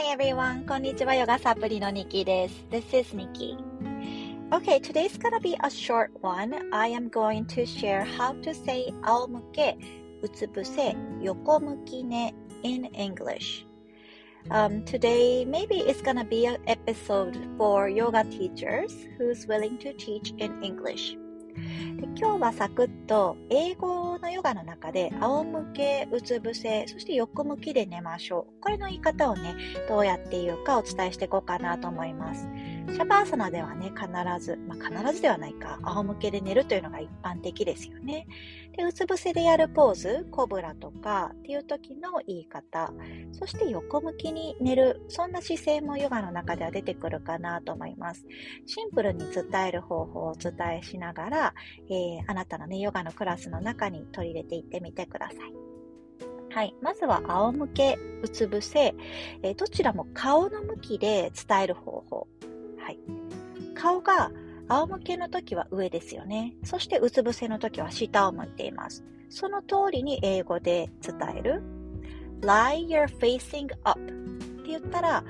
[0.00, 2.54] Hi everyone, konnichiwa yoga sapuri no Nikki desu.
[2.70, 3.54] This is Nikki.
[4.50, 6.54] Okay, today's gonna be a short one.
[6.72, 9.76] I am going to share how to say aomuke,
[10.22, 12.32] utsubuse, yokomuki ne
[12.62, 13.66] in English.
[14.50, 20.32] Um, today, maybe it's gonna be an episode for yoga teachers who's willing to teach
[20.38, 21.14] in English.
[21.52, 28.60] で今日はサクッと英語のヨガの中で仰向け、うつ伏せ、そして横向きで寝ましょう。
[28.60, 29.54] これの言い方をね、
[29.88, 32.48] どうやって言うかお伝えしていこうかなと思います。
[32.88, 34.08] シャバーサナではね、必
[34.44, 38.26] ず、まあ、必ずではないか、仰向けで寝るというのが一般的ですよね。
[38.76, 42.92] で、うつ伏せでやるポーズ、コブラとかっていう時の言い方、
[43.32, 48.26] そして横向きに寝る、そんな姿勢もヨガの中では出てくるかなと思います。
[48.66, 51.54] シンプルに伝える方法をお伝えしながら、
[51.88, 55.70] えー、あなたのね、ヨガのクラスの中に取り入れていってみてください。
[56.52, 56.74] はい。
[56.82, 58.94] まずは仰向け、うつ伏せ、
[59.42, 62.26] えー、どちらも顔の向きで伝える方法。
[62.90, 62.98] はい。
[63.74, 64.30] 顔が
[64.68, 66.54] 仰向けの時は上ですよね。
[66.64, 69.04] そしてうつ伏せの時は下を向いています。
[69.28, 71.62] その通りに英語で伝える。
[72.40, 74.04] lie your facing up っ
[74.62, 75.24] て言ったら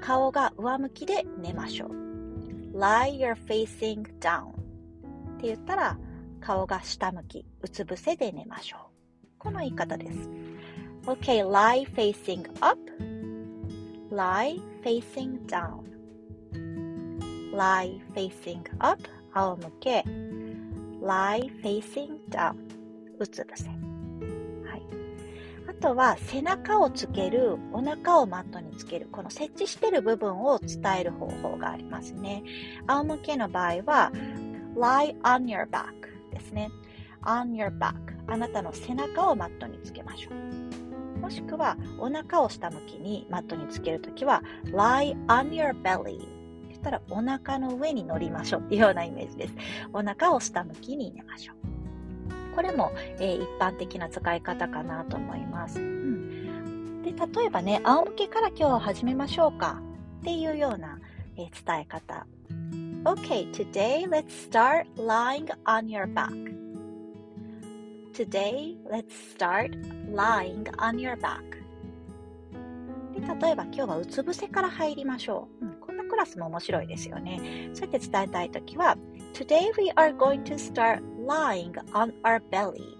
[0.00, 1.90] 顔が上向きで寝ましょう。
[2.78, 4.52] lie your facing down っ
[5.40, 5.98] て言ったら
[6.40, 8.80] 顔が下向き、うつ伏せで寝ましょう。
[9.38, 10.30] この言い方です。
[11.06, 12.78] Okay, lie facing up,
[14.10, 15.97] lie facing down.
[17.58, 19.02] Lie facing up
[19.34, 20.04] 仰向け
[21.02, 22.54] lie facing down
[23.18, 23.74] うつ伏せ、は
[24.76, 24.82] い、
[25.68, 32.44] あとは背中をつけるお腹をマットにつけるこの設置している部分を伝える方法がありますね。
[32.86, 34.12] 仰向けの場合は
[34.76, 35.92] lie on your back
[36.32, 36.70] ですね。
[37.24, 37.94] on your back
[38.28, 41.18] あなたの背中をマットにつけましょう。
[41.18, 46.37] もしくはお腹を下向きにマットにつけるときは lie on your belly
[46.78, 49.54] ったらお腹の上に乗りましょうっていうようなイメージです。
[49.92, 51.56] お腹を下向きに寝ましょう。
[52.54, 55.80] これも、えー、一般的な使い方かなと思います。
[55.80, 59.80] うん、で例えばね、仰向けから今日は始めましょうか
[60.20, 60.98] っていうような、
[61.36, 62.26] えー、伝え方。
[63.04, 66.32] Okay, today let's start lying on your back.
[68.12, 69.76] Today, let's start
[70.12, 71.40] lying on your back.
[73.14, 75.64] で例えば今日はうつ伏せから入りましょう。
[75.64, 75.77] うん
[76.08, 77.70] クラスも面白いですよね。
[77.74, 78.96] そうやって伝えたいときは、
[79.34, 82.98] Today we are going to start lying on our belly.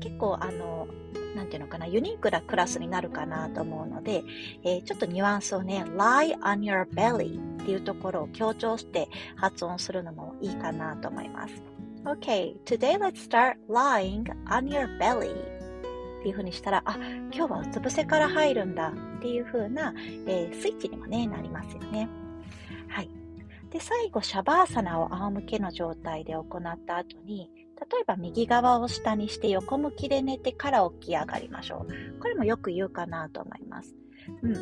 [0.00, 0.88] 結構あの、
[1.34, 4.22] なんていうのかな、ユニークなクラスになるかなと思うので、
[4.64, 11.62] えー、ちょっとニュアンスをね、lie on your belly っていうところを強調して発音するのもいいかなと思います。
[12.04, 15.55] Okay, today let's start lying on your belly.
[16.26, 16.96] っていう風にしたら、あ、
[17.32, 19.94] 今日はうつ伏せから入るんだっていう風な、
[20.26, 22.08] えー、スイッチにもね、なりますよね。
[22.88, 23.10] はい。
[23.70, 27.48] で、最後、シャバーサナを仰向けの状態で行った後に、
[27.78, 32.18] 例えば右側を下にして横向きで寝てから起き上がりましょう。
[32.18, 33.94] これもよく言うかなと思います。
[34.42, 34.56] うん。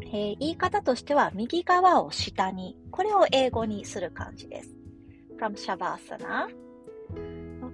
[0.00, 4.74] えー、言い方としては、右側を下に、これを英語にする感じです。
[5.38, 6.48] from Shavasana.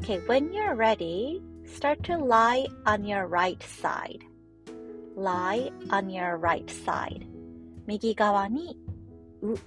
[0.00, 4.25] Okay, when you're ready, Start to lie on your right side.
[5.16, 7.27] lie on your right side.
[7.87, 8.78] 右側に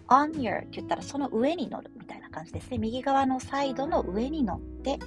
[0.07, 2.77] on your って言ったらその上に乗るみたいな感じですね。
[2.77, 4.99] 右側のサイドの上に乗って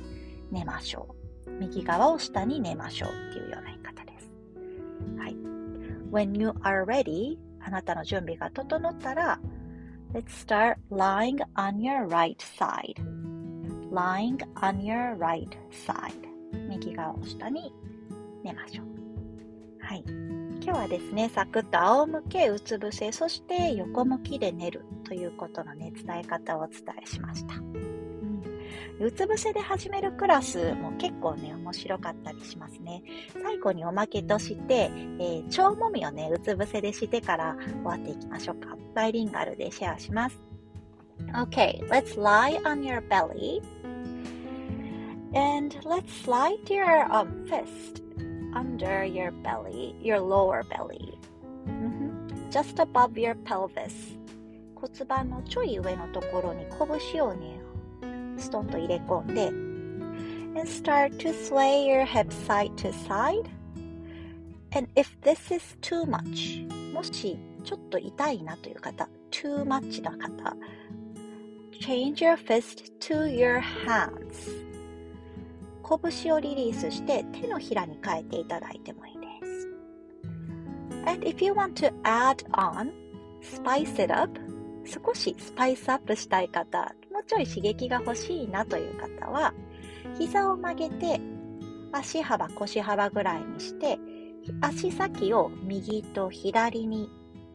[0.51, 1.15] 寝ましょ
[1.47, 1.51] う。
[1.61, 4.31] 右側を下に寝ましょうっていうような言い方です。
[5.19, 5.37] はい。
[6.11, 9.41] When you are ready, あなたの準備が整ったら
[10.13, 13.01] Let's start lying on your right side.
[13.93, 16.32] lying on your right side.
[16.79, 17.73] 右側を下に
[18.43, 18.87] 寝ましょう。
[19.81, 20.05] はい。
[20.65, 27.57] 今日はですね、サクッと仰向け、うつ伏せ、そして横向きで寝るということのね、伝え方をお伝えしました。
[27.57, 28.43] うん、
[29.01, 33.03] うつ伏せで始めるクラスも結構ね、面白かったりしますね。
[33.43, 38.77] 最後におまけとして、えー、腸もみをね、うつ伏せでしてから終わっていきましょうか。
[38.95, 40.41] バイリンガルでシェアします。
[41.35, 43.61] Okay, let's lie on your belly.
[45.34, 48.02] And let's slide your um, fist
[48.54, 51.18] under your belly, your lower belly.
[51.68, 52.50] Mm-hmm.
[52.50, 54.18] Just above your pelvis.
[54.76, 57.60] 骨盤のちょい上のところに拳をね、
[58.38, 59.48] ストンと入れ込んで、
[60.58, 63.50] and start to sway your hips side to side.
[64.72, 70.56] And if this is too much, もしちょっと痛いなという方、too much な方、
[71.80, 74.71] change your fist to your hands.
[75.83, 79.69] 拳をリリースして手のひらに変えていただいてもいいです。
[81.07, 82.93] And if you want to add on,
[83.43, 84.41] spice it up
[84.85, 89.55] 少しスパイスアップしたい方、もうちょい刺激が欲しいなという方は、
[90.19, 91.21] 膝を曲げて
[91.93, 93.99] 足幅、腰幅ぐらいにして、
[94.61, 97.09] 足先を右と左に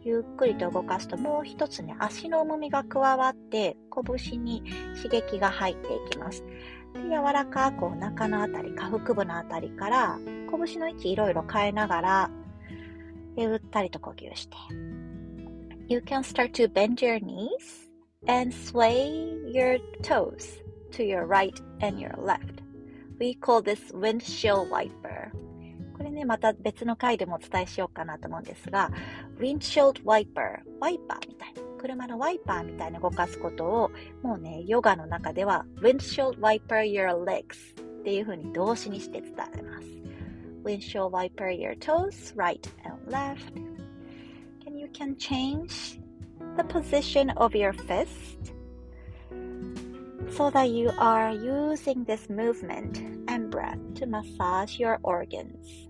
[0.03, 3.75] ゆっくりと動かすともう一つね、足の重みが加わって
[4.17, 4.63] 拳に
[4.95, 6.43] 刺激が入っていきます。
[7.03, 12.31] 柔らかくお腹のあたり、下腹部のあたりから拳の位置いろいろ変えながら、
[13.35, 14.57] ゆったりと呼吸して。
[15.87, 17.87] You can start to bend your knees
[18.27, 20.61] and sway your toes
[20.91, 22.61] to your right and your left.
[23.19, 25.31] We call this windshield wiper.
[25.97, 28.91] これね、また別の回でもお伝えしようかなと思うんですが、
[29.39, 33.90] windshield wiper、ワイパーみたいな、車のワイパーみたいに動かすことを、
[34.22, 39.86] もうね、ヨガの中では windshield wiper your legs っていう風に動詞にして伝えます。
[40.64, 43.56] windshield wiper your toes, right and left.
[44.66, 46.00] And you can change
[46.56, 48.52] the position of your fist
[50.30, 52.98] so that you are using this movement
[53.28, 55.85] and breath to massage your organs.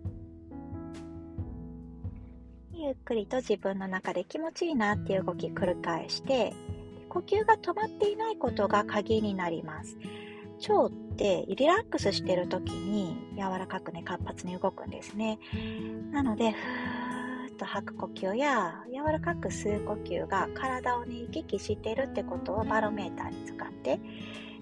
[2.79, 6.53] ゆっくりと自分の中で気持ちいいなっていう動き繰り返して
[7.09, 9.97] 呼吸が止まっていないことが鍵になります。
[10.69, 15.39] 腸ってリラックスしてる時に柔らかくね活発に動くんですね。
[16.11, 23.99] なのでふーっと吐く呼吸や柔らかく吸う呼吸が体をね行き来してるってことをバロメーターに使って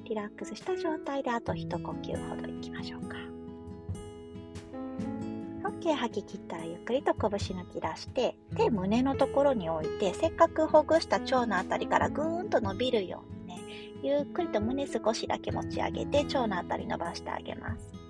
[0.06, 3.35] リラックスした状態であと一呼吸ほどいきましょうか。
[5.80, 13.62] OK 吐き切ったらゆっくりと拳抜き出して手胸のところに置いてせっかくほぐした腸のあたりからぐーんと伸びるようにね
[14.04, 18.06] ゆっくりと胸少しだけ持ち上げて腸のあたり伸ばしてあげます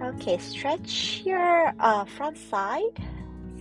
[0.00, 2.82] OK stretch your、uh, front side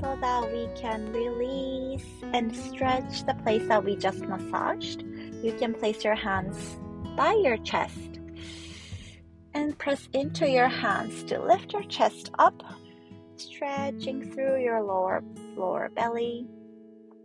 [0.02, 5.04] so that we can release and stretch the place that we just massaged
[5.44, 6.78] you can place your hands
[7.16, 8.20] by your chest
[9.74, 12.64] press into your hands to lift your chest up,
[13.38, 15.24] stretching through your lower
[15.56, 16.48] lower belly.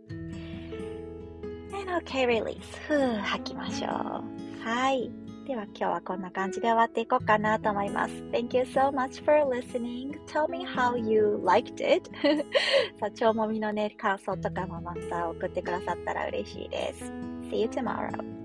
[0.09, 2.59] And okay, release.
[2.87, 4.63] ふう、吐きましょう。
[4.63, 5.11] はい。
[5.49, 8.13] では今日はこんな感じで終わっていこうかなと思います。
[8.31, 10.19] Thank you so much for listening.
[10.27, 12.07] Tell me how you liked it.
[12.99, 17.05] さあ、超もみのね、感想とかもまた送ってくださったら嬉しいです。
[17.49, 18.38] See you tomorrow.